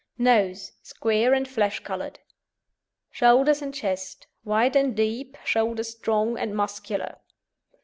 [0.17, 2.17] NOSE Square and flesh coloured.
[3.11, 7.17] SHOULDERS AND CHEST Wide and deep; shoulders strong and muscular.